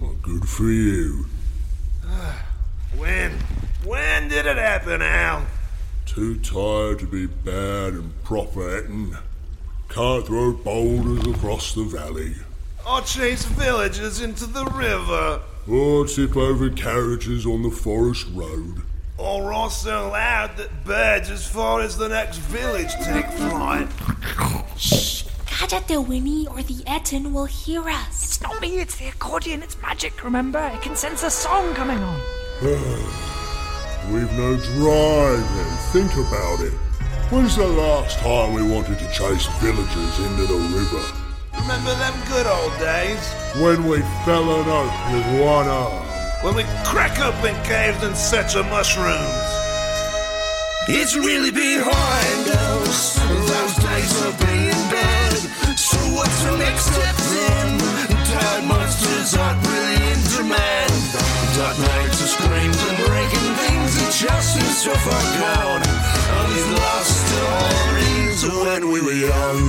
Well, 0.00 0.16
good 0.22 0.48
for 0.48 0.64
you. 0.64 1.26
When? 2.96 3.32
When 3.84 4.28
did 4.28 4.46
it 4.46 4.56
happen, 4.56 5.02
Al? 5.02 5.46
Too 6.06 6.38
tired 6.38 6.98
to 7.00 7.06
be 7.06 7.26
bad 7.26 7.92
and 7.92 8.22
proper 8.24 8.78
eating. 8.78 9.16
Can't 9.88 10.26
throw 10.26 10.52
boulders 10.52 11.26
across 11.26 11.74
the 11.74 11.84
valley. 11.84 12.34
Or 12.88 13.00
chase 13.02 13.44
villagers 13.44 14.20
into 14.20 14.46
the 14.46 14.64
river. 14.66 15.42
Or 15.68 16.06
tip 16.06 16.36
over 16.36 16.70
carriages 16.70 17.44
on 17.46 17.62
the 17.62 17.70
forest 17.70 18.26
road. 18.32 18.82
Or 19.18 19.50
roar 19.50 19.70
so 19.70 20.10
loud 20.10 20.56
that 20.56 20.84
birds 20.84 21.30
as 21.30 21.46
far 21.46 21.80
as 21.80 21.96
the 21.96 22.08
next 22.08 22.38
village 22.38 22.92
take 23.04 23.26
flight. 23.26 23.88
Shh! 24.76 25.16
the 25.86 26.00
Winnie 26.00 26.46
or 26.48 26.62
the 26.62 26.82
Ettin 26.86 27.32
will 27.32 27.44
hear 27.44 27.88
us. 27.88 28.24
It's 28.24 28.40
not 28.40 28.60
me, 28.60 28.78
it's 28.78 28.96
the 28.96 29.08
accordion, 29.08 29.62
it's 29.62 29.80
magic, 29.80 30.24
remember? 30.24 30.70
It 30.74 30.82
can 30.82 30.96
sense 30.96 31.22
a 31.22 31.30
song 31.30 31.74
coming 31.74 31.98
on. 31.98 32.20
We've 32.62 34.32
no 34.32 34.56
drive 34.56 35.44
then. 35.56 35.76
Think 35.92 36.12
about 36.14 36.60
it. 36.60 36.72
When's 37.28 37.56
the 37.56 37.66
last 37.66 38.18
time 38.20 38.54
we 38.54 38.62
wanted 38.62 38.98
to 38.98 39.12
chase 39.12 39.46
villagers 39.60 40.18
into 40.20 40.46
the 40.46 40.56
river? 40.72 41.04
Remember 41.60 41.94
them 41.96 42.14
good 42.28 42.46
old 42.46 42.72
days? 42.78 43.20
When 43.60 43.86
we 43.86 44.00
fell 44.24 44.48
an 44.60 44.68
oak 44.68 45.12
with 45.12 45.26
one 45.44 45.68
arm. 45.68 46.06
When 46.42 46.54
we 46.54 46.64
crack 46.84 47.20
open 47.20 47.54
caves 47.64 48.02
and 48.02 48.16
search 48.16 48.56
of 48.56 48.64
mushrooms. 48.70 49.48
It's 50.88 51.14
really 51.14 51.50
behind 51.50 52.48
us. 52.48 53.18
Those 53.18 53.76
days 53.84 54.24
of 54.24 54.38
being 54.40 54.88
dead. 54.88 55.36
So 55.76 55.98
what's 56.16 56.42
the 56.42 56.56
next 56.56 56.86
step 56.86 57.16
then? 57.16 57.78
Tide 58.32 58.64
monsters 58.64 59.34
aren't 59.34 59.66
really 59.66 60.12
in 60.12 60.20
demand. 60.30 60.92
Dark 61.56 61.78
nights 61.78 62.15
of 62.56 62.74
screams 62.74 62.88
and 62.88 62.96
breaking 63.06 63.54
things. 63.56 63.96
It 63.96 64.26
just 64.26 64.54
seems 64.54 64.78
so 64.78 64.94
far 64.94 65.22
gone. 65.40 65.82
All 66.36 66.46
these 66.48 66.68
lost 66.78 67.12
stories 67.26 68.44
when 68.44 68.92
we 68.92 69.00
were 69.02 69.12
young. 69.12 69.62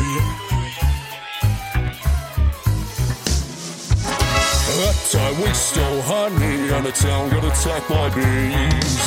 That 4.77 4.97
time 5.11 5.41
we 5.41 5.53
stole 5.53 6.01
honey 6.01 6.69
and 6.69 6.85
the 6.85 6.91
town 6.91 7.29
got 7.29 7.43
attacked 7.43 7.89
by 7.89 8.09
bees. 8.09 8.97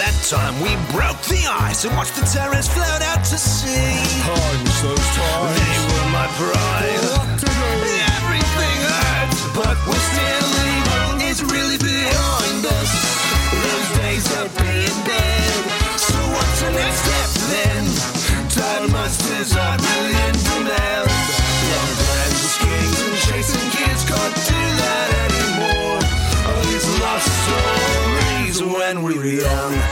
That 0.00 0.16
time 0.26 0.56
we 0.64 0.72
broke 0.96 1.20
the 1.28 1.44
ice 1.46 1.84
and 1.84 1.94
watched 1.96 2.16
the 2.16 2.24
terrors 2.24 2.68
float 2.68 3.02
out 3.02 3.22
to 3.24 3.36
sea. 3.36 4.00
Times 4.24 4.82
those 4.82 5.08
times. 5.14 5.60
They 5.60 5.76
were 5.92 6.08
my 6.10 6.26
pride. 6.40 7.04
What 7.20 7.38
to 7.38 7.46
do? 7.46 7.74
Everything 8.16 8.78
hurts, 8.88 9.40
but 9.52 9.76
we're 9.86 10.06
still 10.08 10.50
evil. 10.72 11.28
It's 11.28 11.42
really 11.52 11.76
behind 11.76 12.33
us. 12.66 12.90
Those 13.52 13.88
days 13.98 14.26
of 14.40 14.48
being 14.58 14.98
dead. 15.04 15.62
So 15.98 16.18
what's 16.34 16.60
the 16.62 16.70
next 16.72 17.00
step 17.04 17.30
then? 17.52 17.84
Time 18.50 18.90
monsters 18.92 19.56
are 19.56 19.76
in 19.76 20.34
demand. 20.48 21.08
Long 21.70 21.92
plans 22.00 22.40
of 22.44 22.52
schemes 22.56 22.98
and 23.04 23.16
chasing 23.26 23.68
kids 23.70 24.02
can't 24.04 24.36
do 24.48 24.60
that 24.82 25.08
anymore. 25.28 26.00
All 26.48 26.62
these 26.70 26.88
lost 27.00 27.28
stories 27.44 28.62
when 28.62 29.02
we 29.02 29.18
were 29.18 29.24
young. 29.24 29.83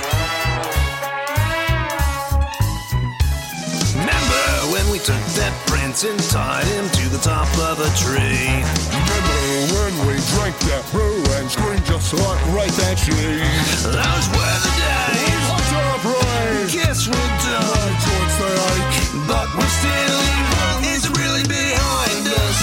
And 5.93 6.17
tied 6.33 6.65
him 6.73 6.89
to 6.89 7.05
the 7.13 7.21
top 7.21 7.45
of 7.69 7.77
a 7.77 7.91
tree? 8.01 8.49
Remember 8.89 9.45
when 9.77 9.93
we 10.09 10.17
drank 10.33 10.57
that 10.73 10.81
brew 10.89 11.21
and 11.37 11.45
screamed 11.53 11.85
just 11.85 12.17
like 12.17 12.41
right 12.57 12.73
that 12.81 12.97
tree? 12.97 13.45
Those 13.85 14.27
were 14.33 14.57
the 14.65 14.73
days. 14.73 15.45
What 15.53 15.69
a 15.69 15.97
praise! 16.01 16.73
Guess 16.73 17.13
we're 17.13 17.33
done. 17.45 17.93
Joints 18.09 18.37
they 18.41 18.57
ache. 18.73 18.97
But 19.29 19.53
we're 19.53 19.75
still 19.85 20.17
evil. 20.33 20.97
It's 20.97 21.13
really 21.13 21.45
behind 21.45 22.25
us. 22.41 22.61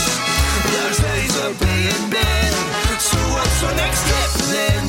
Those 0.73 0.97
days 0.97 1.33
of 1.45 1.53
being 1.61 2.03
dead. 2.09 2.51
So 2.97 3.21
what's 3.29 3.61
our 3.61 3.75
next 3.77 4.09
step 4.09 4.31
then? 4.49 4.83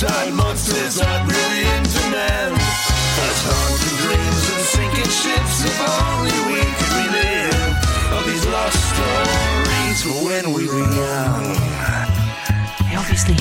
Tide 0.00 0.32
monsters 0.32 0.96
aren't 0.96 1.28
really 1.28 1.62
in 1.76 1.82
demand. 1.92 2.56
Us 2.56 3.40
haunting 3.44 3.96
dreams 4.00 4.44
and 4.48 4.64
sinking 4.64 5.12
ships. 5.12 5.68
If 5.68 6.05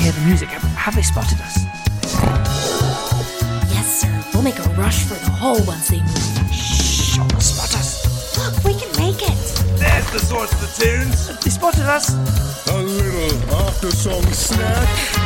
hear 0.06 0.14
the 0.14 0.28
music. 0.28 0.50
Have, 0.50 0.62
have 0.62 0.96
they 0.96 1.02
spotted 1.02 1.42
us? 1.42 1.66
Yes, 3.74 4.02
sir. 4.02 4.24
We'll 4.34 4.44
make 4.44 4.60
a 4.60 4.70
rush 4.78 5.04
for 5.04 5.16
the 5.16 5.32
hole 5.32 5.60
once 5.66 5.88
they 5.88 6.00
move. 6.00 6.54
Shh, 6.54 7.18
they'll 7.18 7.40
spot 7.40 7.74
us. 7.80 8.38
Look, 8.38 8.64
we 8.64 8.80
can 8.80 8.92
make 9.02 9.22
it. 9.24 9.38
There's 9.80 10.10
the 10.12 10.20
source 10.20 10.54
of 10.54 10.62
the 10.62 10.86
tunes. 10.86 11.40
They 11.44 11.50
spotted 11.50 11.90
us. 11.90 12.14
A 12.70 12.78
little 12.78 13.56
after 13.56 13.90
song 13.90 14.24
snack. 14.32 15.25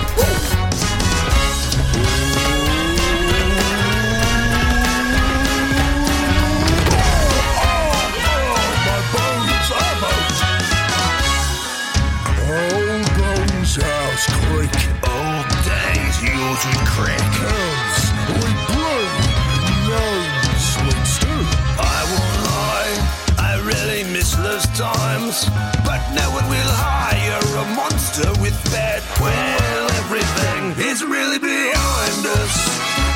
Monster 28.19 28.41
with 28.41 28.57
bad. 28.71 29.01
Well, 29.19 29.91
everything 30.03 30.85
is 30.85 31.03
really 31.03 31.39
behind 31.39 32.25
us. 32.25 32.55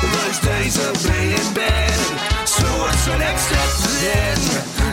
Those 0.02 0.38
days 0.40 0.76
of 0.78 0.94
being 1.04 1.54
bad. 1.54 2.48
So 2.48 2.64
what's 2.78 3.06
the 3.06 3.18
next 3.18 3.42
step 3.42 3.70
then? 4.00 4.38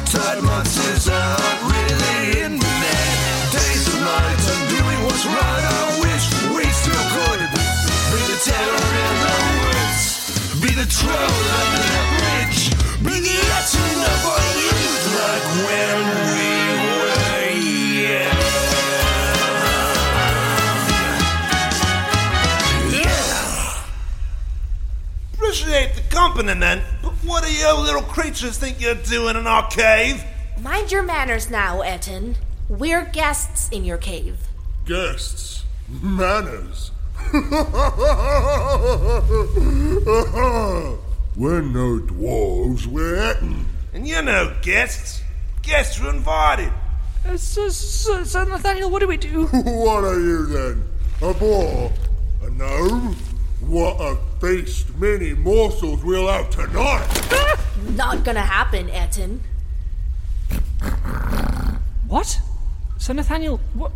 Tide 0.06 0.44
monsters 0.44 1.08
aren't 1.08 1.62
really 1.64 2.42
in 2.44 2.60
demand. 2.60 3.52
Days 3.52 3.88
and 3.94 4.04
nights 4.04 4.48
and 4.52 4.70
doing 4.70 5.00
what's 5.06 5.26
right. 5.26 5.64
I 5.64 6.00
wish 6.04 6.26
we 6.56 6.66
still 6.72 7.06
could 7.16 7.42
be 8.12 8.22
the 8.32 8.40
terror 8.44 8.88
in 9.06 9.16
the 9.24 9.36
woods. 9.64 10.62
Be 10.62 10.72
the 10.76 10.88
troll 10.88 11.91
Appreciate 26.42 26.60
the 26.60 26.60
company 26.60 26.60
then, 26.60 26.82
but 27.04 27.14
what 27.28 27.44
do 27.44 27.54
you 27.54 27.82
little 27.82 28.02
creatures 28.02 28.58
think 28.58 28.82
you're 28.82 28.96
doing 28.96 29.36
in 29.36 29.46
our 29.46 29.68
cave? 29.70 30.24
Mind 30.60 30.92
your 30.92 31.04
manners 31.04 31.50
now, 31.50 31.82
Ettin. 31.82 32.36
We're 32.70 33.06
guests 33.06 33.70
in 33.70 33.86
your 33.86 33.98
cave. 33.98 34.40
Guests. 34.86 35.64
Manners. 35.90 36.92
we're 41.36 41.62
no 41.62 42.00
dwarves, 42.00 42.88
we're 42.88 43.16
ettin. 43.18 43.66
And 43.94 44.08
you're 44.08 44.24
no 44.24 44.56
guests. 44.62 45.22
Guests 45.62 46.02
are 46.02 46.10
invited. 46.10 46.72
Uh, 47.28 47.38
Sir, 47.38 47.70
Sir, 47.70 48.26
Sir 48.26 48.46
Nathaniel, 48.46 48.90
what 48.90 49.00
do 49.00 49.08
we 49.08 49.18
do? 49.18 49.46
what 49.48 50.04
are 50.04 50.20
you 50.20 50.46
then? 50.48 50.84
A 51.22 51.34
boar? 51.34 51.92
A 52.42 52.50
gnome? 52.50 53.16
What 53.62 54.02
a 54.02 54.18
feast 54.40 54.96
many 54.98 55.34
morsels 55.34 56.04
we'll 56.04 56.28
have 56.28 56.50
tonight! 56.50 57.58
Not 57.96 58.24
gonna 58.24 58.42
happen, 58.42 58.90
Ettin. 58.90 59.42
What? 62.08 62.42
Sir 62.98 63.14
Nathaniel, 63.14 63.60
what? 63.74 63.92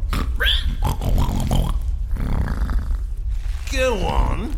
Go 3.71 3.97
on. 4.08 4.56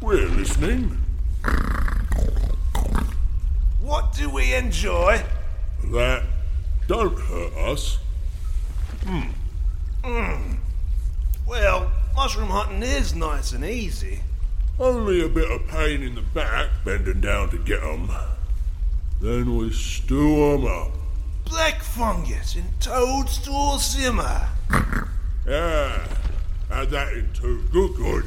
We're 0.00 0.28
listening. 0.28 0.98
What 3.80 4.14
do 4.14 4.30
we 4.30 4.54
enjoy? 4.54 5.22
That 5.92 6.22
don't 6.86 7.18
hurt 7.18 7.52
us. 7.54 7.98
Hmm. 9.04 9.30
Hmm. 10.04 10.53
Well, 11.54 11.92
mushroom 12.16 12.48
hunting 12.48 12.82
is 12.82 13.14
nice 13.14 13.52
and 13.52 13.64
easy. 13.64 14.22
Only 14.80 15.24
a 15.24 15.28
bit 15.28 15.48
of 15.48 15.68
pain 15.68 16.02
in 16.02 16.16
the 16.16 16.20
back 16.20 16.68
bending 16.84 17.20
down 17.20 17.50
to 17.50 17.58
get 17.58 17.80
'em. 17.80 18.10
Then 19.20 19.56
we 19.56 19.72
stew 19.72 20.52
'em 20.52 20.66
up. 20.66 20.90
Black 21.44 21.80
fungus 21.80 22.56
in 22.56 22.64
toadstool 22.80 23.78
simmer. 23.78 24.48
Yeah, 25.46 26.08
add 26.72 26.90
that 26.90 27.12
in 27.12 27.32
too. 27.32 27.62
Good, 27.70 27.94
good. 27.98 28.24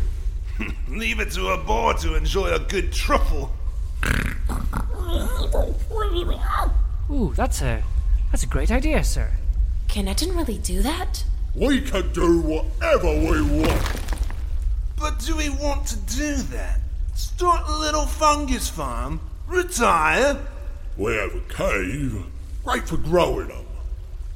Leave 0.87 1.19
it 1.19 1.33
to 1.33 1.49
a 1.49 1.57
boar 1.57 1.95
to 1.95 2.15
enjoy 2.15 2.53
a 2.53 2.59
good 2.59 2.93
truffle. 2.93 3.51
Ooh, 7.11 7.33
that's 7.35 7.61
a 7.61 7.83
that's 8.31 8.43
a 8.43 8.47
great 8.47 8.71
idea, 8.71 9.03
sir. 9.03 9.31
Can 9.89 10.07
Ettin 10.07 10.33
really 10.33 10.57
do 10.57 10.81
that? 10.81 11.25
We 11.57 11.81
can 11.81 12.13
do 12.13 12.39
whatever 12.41 13.07
we 13.07 13.41
want. 13.41 14.01
But 14.95 15.17
do 15.17 15.35
we 15.35 15.49
want 15.49 15.87
to 15.87 15.95
do 16.15 16.35
that? 16.35 16.79
Start 17.15 17.67
a 17.67 17.79
little 17.79 18.05
fungus 18.05 18.69
farm? 18.69 19.19
Retire? 19.47 20.37
We 20.97 21.15
have 21.15 21.33
a 21.33 21.41
cave, 21.49 22.25
great 22.63 22.87
for 22.87 22.97
growing 22.97 23.47
them. 23.47 23.65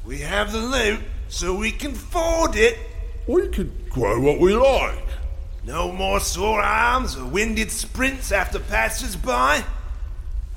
We 0.03 0.17
have 0.21 0.51
the 0.51 0.61
loot, 0.61 0.99
so 1.29 1.55
we 1.55 1.69
can 1.71 1.91
afford 1.91 2.55
it. 2.55 2.79
We 3.27 3.49
can 3.49 3.71
grow 3.91 4.19
what 4.19 4.39
we 4.39 4.55
like. 4.55 5.05
No 5.63 5.91
more 5.91 6.19
sore 6.19 6.63
arms 6.63 7.15
or 7.15 7.25
winded 7.25 7.69
sprints 7.69 8.31
after 8.31 8.57
passers-by. 8.57 9.63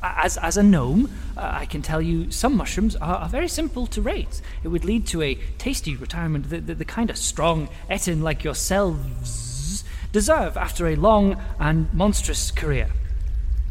As, 0.03 0.39
as 0.39 0.57
a 0.57 0.63
gnome, 0.63 1.11
uh, 1.37 1.51
I 1.55 1.67
can 1.67 1.83
tell 1.83 2.01
you 2.01 2.31
some 2.31 2.57
mushrooms 2.57 2.97
are, 2.97 3.17
are 3.17 3.29
very 3.29 3.49
simple 3.49 3.87
to 3.89 4.03
raise. 4.03 4.43
It 4.63 4.69
would 4.69 4.85
lead 4.85 5.07
to 5.09 5.23
a 5.23 5.35
tasty 5.59 5.97
retirement, 5.97 6.51
the, 6.51 6.61
the, 6.61 6.75
the 6.75 6.85
kind 6.85 7.11
of 7.11 7.17
strong 7.17 7.69
ettin 7.89 8.23
like 8.23 8.45
yourselves 8.45 9.85
deserve 10.13 10.57
after 10.57 10.87
a 10.87 10.95
long 10.95 11.41
and 11.59 11.93
monstrous 11.93 12.51
career. 12.51 12.89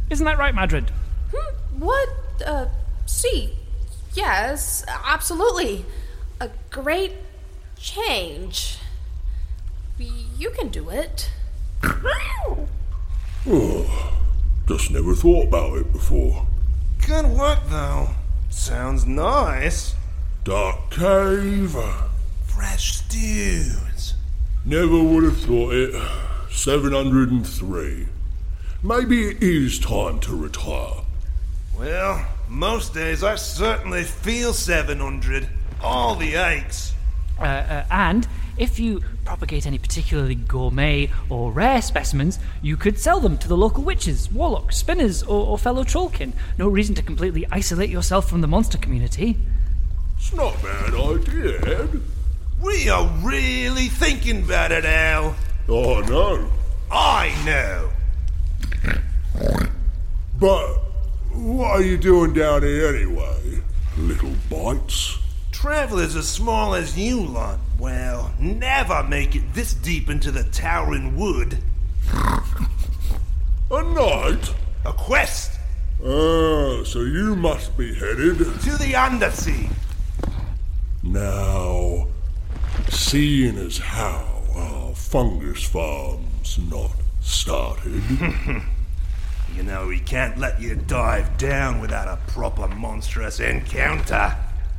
Isn't 0.09 0.25
that 0.25 0.37
right, 0.37 0.53
Madredd? 0.53 0.89
Hmm, 1.33 1.79
what? 1.79 2.09
Uh, 2.45 2.67
see. 3.05 3.57
Yes, 4.13 4.85
absolutely. 5.05 5.85
A 6.39 6.49
great 6.69 7.13
change. 7.77 8.77
You 9.97 10.51
can 10.51 10.69
do 10.69 10.89
it. 10.89 11.31
Oh, 13.45 14.13
just 14.67 14.91
never 14.91 15.15
thought 15.15 15.47
about 15.47 15.77
it 15.77 15.91
before. 15.91 16.45
Good 17.07 17.25
work, 17.25 17.59
though. 17.67 18.09
Sounds 18.49 19.05
nice. 19.05 19.93
Dark 20.45 20.89
cave. 20.89 21.75
Fresh 22.45 22.97
stews. 22.97 24.13
Never 24.63 25.03
would 25.03 25.25
have 25.25 25.37
thought 25.37 25.73
it. 25.73 26.01
703. 26.49 28.07
Maybe 28.81 29.27
it 29.29 29.43
is 29.43 29.79
time 29.79 30.19
to 30.21 30.35
retire. 30.35 31.01
Well, 31.77 32.25
most 32.47 32.93
days 32.93 33.23
I 33.23 33.35
certainly 33.35 34.03
feel 34.03 34.53
700. 34.53 35.49
All 35.81 36.15
the 36.15 36.35
aches. 36.35 36.93
Uh, 37.37 37.43
uh, 37.43 37.85
and 37.91 38.27
if 38.57 38.79
you 38.79 39.01
propagate 39.25 39.65
any 39.65 39.77
particularly 39.77 40.35
gourmet 40.35 41.09
or 41.29 41.51
rare 41.51 41.81
specimens, 41.81 42.39
you 42.61 42.77
could 42.77 42.99
sell 42.99 43.19
them 43.19 43.37
to 43.39 43.47
the 43.47 43.57
local 43.57 43.83
witches, 43.83 44.31
warlocks, 44.31 44.77
spinners, 44.77 45.23
or, 45.23 45.47
or 45.47 45.57
fellow 45.57 45.83
trollkin. 45.83 46.33
No 46.57 46.67
reason 46.67 46.95
to 46.95 47.01
completely 47.01 47.47
isolate 47.51 47.89
yourself 47.89 48.29
from 48.29 48.41
the 48.41 48.47
monster 48.47 48.77
community. 48.77 49.37
It's 50.17 50.33
not 50.33 50.55
a 50.59 50.63
bad 50.63 50.93
idea, 50.93 51.81
Ed. 51.81 52.01
We 52.61 52.89
are 52.89 53.07
really 53.21 53.87
thinking 53.87 54.43
about 54.43 54.71
it, 54.71 54.85
Al. 54.85 55.35
Oh, 55.67 55.99
no. 56.01 56.49
I 56.91 57.33
know. 57.45 57.89
But 60.39 60.75
what 61.31 61.67
are 61.67 61.81
you 61.81 61.97
doing 61.97 62.33
down 62.33 62.63
here 62.63 62.87
anyway? 62.95 63.61
Little 63.97 64.33
bites? 64.49 65.17
Travelers 65.63 66.17
as 66.17 66.27
small 66.27 66.75
as 66.75 66.97
you 66.97 67.21
lot, 67.21 67.57
well, 67.79 68.33
never 68.37 69.01
make 69.01 69.33
it 69.33 69.53
this 69.53 69.73
deep 69.73 70.09
into 70.09 70.29
the 70.29 70.43
towering 70.43 71.15
wood. 71.15 71.57
A 73.71 73.81
night? 73.81 74.53
A 74.83 74.91
quest 74.91 75.57
Ah, 76.01 76.83
so 76.83 77.03
you 77.03 77.37
must 77.37 77.77
be 77.77 77.93
headed. 77.93 78.39
to 78.39 78.77
the 78.77 78.93
undersea. 78.93 79.69
Now, 81.01 82.07
seeing 82.89 83.57
as 83.57 83.77
how 83.77 84.41
our 84.53 84.93
fungus 84.93 85.63
farm's 85.63 86.59
not 86.69 86.91
started, 87.21 88.03
You 89.55 89.63
know, 89.63 89.87
we 89.87 90.01
can't 90.01 90.37
let 90.37 90.59
you 90.59 90.75
dive 90.75 91.37
down 91.37 91.79
without 91.79 92.09
a 92.09 92.19
proper 92.33 92.67
monstrous 92.67 93.39
encounter. 93.39 94.35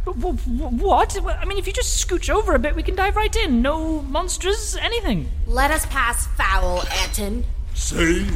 W- 0.07 0.37
w- 0.37 0.85
what? 0.85 1.17
I 1.27 1.45
mean, 1.47 1.59
if 1.59 1.67
you 1.67 1.73
just 1.73 2.07
scooch 2.07 2.29
over 2.29 2.55
a 2.55 2.59
bit, 2.59 2.75
we 2.77 2.83
can 2.83 2.95
dive 2.95 3.17
right 3.17 3.35
in. 3.37 3.62
No 3.62 4.03
monsters, 4.03 4.77
anything. 4.77 5.31
Let 5.47 5.71
us 5.71 5.87
pass 5.87 6.27
foul, 6.37 6.83
Ettin. 6.90 7.45
see? 7.75 8.27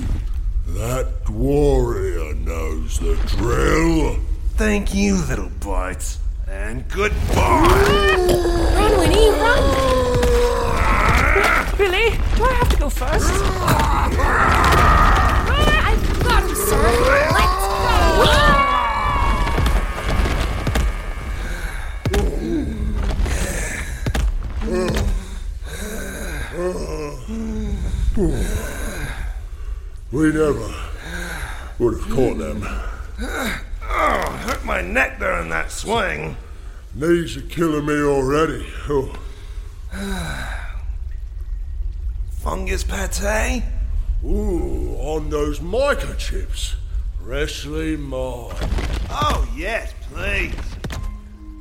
That 0.69 1.29
warrior 1.29 2.35
knows 2.35 2.99
the 2.99 3.15
drill. 3.37 4.17
Thank 4.57 4.95
you, 4.95 5.17
little 5.29 5.51
bites. 5.61 6.19
And 6.47 6.89
goodbye. 6.89 7.15
Run, 8.75 8.99
Winnie, 8.99 9.31
run! 9.31 9.63
Billy, 11.77 12.11
do 12.37 12.45
I 12.45 12.53
have 12.59 12.69
to 12.71 12.77
go 12.79 12.89
first? 12.91 13.31
Ah, 13.61 14.09
I've 15.91 16.23
got 16.25 16.43
him, 16.43 16.55
sir. 16.55 16.83
Let's 17.33 17.57
go. 30.08 30.08
We 30.19 30.33
never 30.33 30.75
would 31.79 31.97
have 31.97 32.11
caught 32.11 32.39
them. 32.39 32.65
Oh, 32.65 34.41
hurt 34.43 34.65
my 34.65 34.83
neck 34.83 35.21
there 35.21 35.41
in 35.41 35.49
that 35.51 35.71
swing. 35.71 36.37
Knees 36.93 37.37
are 37.37 37.43
killing 37.43 37.87
me 37.87 38.03
already. 38.03 38.67
Oh, 38.89 39.15
Fungus 42.31 42.83
pate? 42.83 43.63
ooh, 44.25 44.97
on 44.99 45.31
those 45.31 45.61
microchips. 45.61 46.75
Freshly 47.25 47.97
mined. 47.97 48.57
Oh, 49.11 49.49
yes, 49.57 49.95
please. 50.11 50.53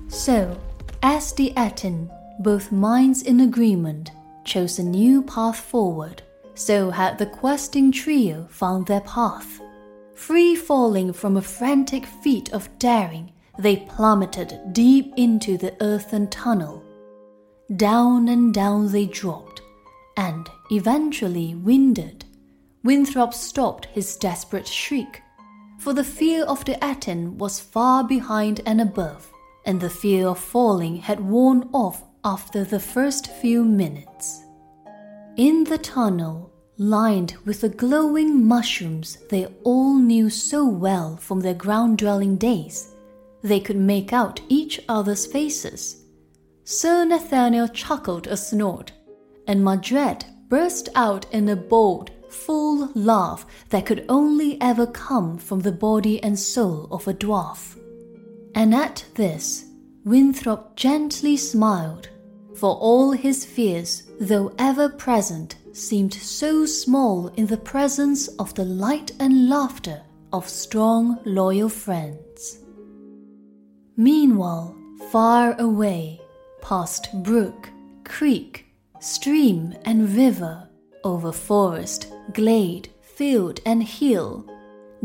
So, 0.07 0.59
as 1.03 1.31
the 1.31 1.55
Ettin, 1.55 2.09
both 2.39 2.71
minds 2.71 3.21
in 3.21 3.39
agreement, 3.39 4.09
chose 4.45 4.79
a 4.79 4.83
new 4.83 5.21
path 5.21 5.59
forward, 5.59 6.23
so 6.57 6.89
had 6.89 7.17
the 7.17 7.25
questing 7.25 7.91
trio 7.91 8.47
found 8.49 8.87
their 8.87 9.01
path. 9.01 9.61
Free 10.15 10.55
falling 10.55 11.13
from 11.13 11.37
a 11.37 11.41
frantic 11.41 12.05
feat 12.05 12.51
of 12.51 12.67
daring, 12.79 13.31
they 13.59 13.77
plummeted 13.77 14.59
deep 14.73 15.13
into 15.15 15.57
the 15.57 15.75
earthen 15.81 16.27
tunnel. 16.29 16.83
Down 17.75 18.27
and 18.27 18.53
down 18.53 18.91
they 18.91 19.05
dropped, 19.05 19.61
and 20.15 20.49
eventually 20.71 21.53
winded. 21.53 22.25
Winthrop 22.83 23.33
stopped 23.33 23.85
his 23.87 24.15
desperate 24.15 24.67
shriek, 24.67 25.21
for 25.77 25.93
the 25.93 26.03
fear 26.03 26.43
of 26.45 26.65
the 26.65 26.83
Ettin 26.83 27.37
was 27.37 27.59
far 27.59 28.03
behind 28.03 28.61
and 28.65 28.81
above, 28.81 29.31
and 29.65 29.79
the 29.79 29.89
fear 29.89 30.27
of 30.27 30.39
falling 30.39 30.95
had 30.97 31.19
worn 31.19 31.69
off 31.73 32.03
after 32.23 32.63
the 32.63 32.79
first 32.79 33.27
few 33.27 33.63
minutes. 33.63 34.43
In 35.37 35.65
the 35.65 35.77
tunnel, 35.77 36.51
lined 36.79 37.35
with 37.45 37.61
the 37.61 37.69
glowing 37.69 38.43
mushrooms 38.43 39.19
they 39.29 39.45
all 39.63 39.93
knew 39.99 40.31
so 40.31 40.67
well 40.67 41.15
from 41.15 41.41
their 41.41 41.53
ground 41.53 41.99
dwelling 41.99 42.37
days, 42.37 42.95
they 43.43 43.59
could 43.59 43.77
make 43.77 44.11
out 44.11 44.41
each 44.49 44.81
other's 44.89 45.27
faces. 45.27 46.03
Sir 46.63 47.05
Nathaniel 47.05 47.67
chuckled 47.67 48.25
a 48.25 48.35
snort, 48.35 48.91
and 49.45 49.63
Madredd 49.63 50.25
burst 50.49 50.89
out 50.95 51.31
in 51.31 51.47
a 51.49 51.55
bold, 51.55 52.09
full 52.29 52.89
laugh 52.95 53.45
that 53.69 53.85
could 53.85 54.05
only 54.09 54.59
ever 54.59 54.87
come 54.87 55.37
from 55.37 55.59
the 55.59 55.71
body 55.71 56.21
and 56.23 56.39
soul 56.39 56.87
of 56.89 57.07
a 57.07 57.13
dwarf. 57.13 57.77
And 58.55 58.73
at 58.73 59.05
this, 59.13 59.65
Winthrop 60.03 60.75
gently 60.75 61.37
smiled, 61.37 62.09
for 62.57 62.75
all 62.75 63.11
his 63.11 63.45
fears, 63.45 64.03
though 64.19 64.51
ever 64.57 64.89
present, 64.89 65.55
seemed 65.73 66.13
so 66.13 66.65
small 66.65 67.27
in 67.35 67.45
the 67.45 67.57
presence 67.57 68.27
of 68.39 68.53
the 68.55 68.65
light 68.65 69.11
and 69.19 69.47
laughter 69.47 70.01
of 70.33 70.49
strong, 70.49 71.19
loyal 71.23 71.69
friends. 71.69 72.59
Meanwhile, 73.95 74.75
far 75.11 75.55
away, 75.59 76.19
past 76.61 77.09
brook, 77.23 77.69
creek, 78.03 78.65
stream, 78.99 79.75
and 79.85 80.15
river, 80.15 80.67
over 81.03 81.31
forest, 81.31 82.11
glade, 82.33 82.89
field, 83.01 83.59
and 83.65 83.83
hill, 83.83 84.45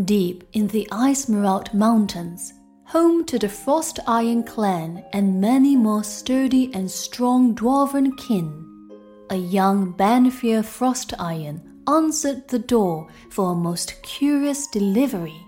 deep 0.05 0.45
in 0.55 0.69
the 0.69 0.88
ice-merald 0.91 1.75
mountains, 1.75 2.55
home 2.93 3.25
to 3.25 3.39
the 3.39 3.47
Frostiron 3.49 4.47
clan 4.47 5.03
and 5.15 5.41
many 5.41 5.75
more 5.75 6.05
sturdy 6.05 6.71
and 6.75 6.91
strong 6.91 7.55
dwarven 7.55 8.15
kin, 8.19 8.91
a 9.31 9.35
young 9.35 9.95
Banfier 9.95 10.63
Frostiron 10.63 11.59
answered 11.89 12.47
the 12.49 12.59
door 12.59 13.09
for 13.31 13.53
a 13.53 13.55
most 13.55 14.03
curious 14.03 14.67
delivery. 14.67 15.41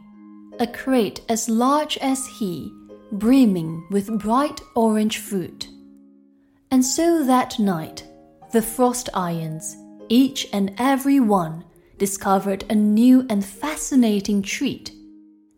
A 0.59 0.67
crate 0.67 1.21
as 1.29 1.47
large 1.47 1.99
as 1.99 2.27
he, 2.39 2.73
brimming 3.13 3.87
with 3.91 4.19
bright 4.19 4.63
orange 4.75 5.19
fruit. 5.19 5.69
And 6.71 6.83
so 6.83 7.25
that 7.25 7.59
night, 7.59 8.09
the 8.53 8.61
Frostirons, 8.61 9.75
each 10.09 10.49
and 10.55 10.73
every 10.79 11.21
one, 11.21 11.63
discovered 11.99 12.65
a 12.71 12.75
new 12.75 13.27
and 13.29 13.45
fascinating 13.45 14.41
treat, 14.41 14.93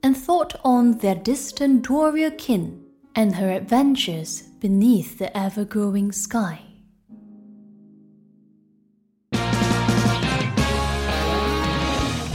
and 0.07 0.17
thought 0.17 0.55
on 0.63 0.99
their 0.99 1.17
distant 1.17 1.85
Dwarrior 1.85 2.39
kin 2.39 2.81
and 3.17 3.35
her 3.35 3.51
adventures 3.51 4.43
beneath 4.61 5.19
the 5.19 5.37
ever 5.37 5.65
growing 5.65 6.13
sky. 6.13 6.61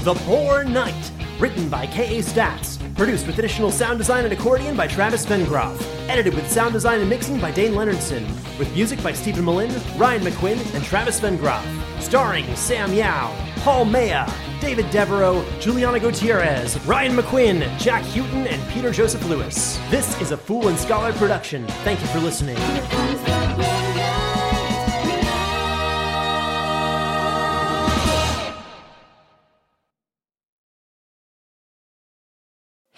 The 0.04 0.22
Boar 0.26 0.66
Knight, 0.66 1.12
written 1.40 1.70
by 1.70 1.88
K.A. 1.88 2.22
Statz, 2.22 2.78
produced 2.98 3.26
with 3.26 3.40
additional 3.40 3.72
sound 3.72 4.00
design 4.00 4.26
and 4.26 4.34
accordion 4.34 4.76
by 4.76 4.88
Travis 4.88 5.26
Vengroff, 5.26 5.82
edited 6.10 6.34
with 6.34 6.52
sound 6.52 6.74
design 6.74 7.00
and 7.00 7.10
mixing 7.10 7.40
by 7.40 7.54
Dayn 7.54 7.72
Leonardson, 7.72 8.28
with 8.60 8.70
music 8.74 9.02
by 9.02 9.14
Steven 9.14 9.46
Melin, 9.46 9.74
Ryan 9.96 10.24
McQuinn, 10.24 10.76
and 10.76 10.84
Travis 10.84 11.22
Vengroff, 11.22 11.64
starring 12.02 12.54
Sam 12.58 12.90
Yeow, 12.90 13.51
Paul 13.64 13.86
Mella, 13.86 14.28
David 14.60 14.90
Devereux, 14.90 15.46
Juliana 15.60 16.00
Gutierrez, 16.00 16.84
Ryan 16.88 17.16
McQuinn, 17.16 17.78
Jack 17.78 18.04
Houghton, 18.06 18.48
and 18.48 18.72
Peter 18.72 18.90
Joseph 18.92 19.24
Lewis. 19.30 19.78
This 19.92 20.20
is 20.20 20.32
a 20.32 20.38
Fool 20.38 20.70
and 20.70 20.80
Scholar 20.80 21.14
production. 21.14 21.68
Thank 21.84 22.02
you 22.02 22.08
for 22.08 22.18
listening. 22.18 22.58